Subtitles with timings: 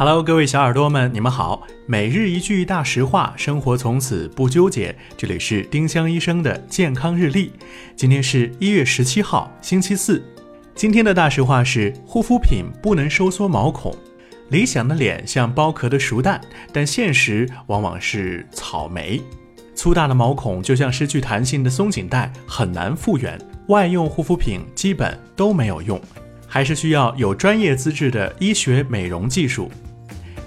[0.00, 1.66] Hello，各位小耳朵们，你们好。
[1.84, 4.96] 每日一句大实话，生活从此不纠结。
[5.14, 7.52] 这里是丁香医生的健康日历。
[7.94, 10.24] 今天是一月十七号，星期四。
[10.74, 13.94] 今天的大实话是：护肤品不能收缩毛孔。
[14.48, 16.40] 理想的脸像剥壳的熟蛋，
[16.72, 19.20] 但现实往往是草莓。
[19.74, 23.38] 粗大的毛孔就像失去弹性的松紧带，很难复原。
[23.66, 26.00] 外用护肤品基本都没有用，
[26.46, 29.70] 还是需要有专业资质的医学美容技术。